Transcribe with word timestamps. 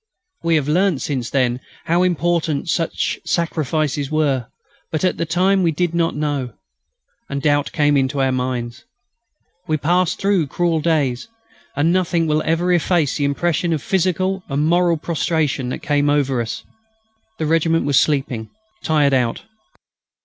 We 0.41 0.55
have 0.55 0.67
learnt, 0.67 1.03
since 1.03 1.29
then, 1.29 1.59
how 1.85 2.01
important 2.01 2.69
such 2.69 3.19
sacrifices 3.23 4.09
were. 4.09 4.47
But, 4.91 5.03
at 5.05 5.17
the 5.17 5.27
time, 5.27 5.61
we 5.61 5.69
did 5.71 5.93
not 5.93 6.15
know... 6.15 6.53
and 7.29 7.39
doubt 7.39 7.71
came 7.71 7.95
into 7.95 8.19
our 8.19 8.31
minds. 8.31 8.83
We 9.67 9.77
passed 9.77 10.17
through 10.19 10.47
cruel 10.47 10.79
days, 10.81 11.27
and 11.75 11.93
nothing 11.93 12.25
will 12.25 12.41
ever 12.47 12.73
efface 12.73 13.17
the 13.17 13.25
impression 13.25 13.73
of 13.73 13.83
physical 13.83 14.41
and 14.49 14.65
moral 14.65 14.97
prostration 14.97 15.69
that 15.69 15.75
overcame 15.85 16.09
us 16.09 16.27
then. 16.63 16.71
The 17.37 17.45
regiment 17.45 17.85
was 17.85 17.99
sleeping 17.99 18.49
tired 18.81 19.13
out. 19.13 19.43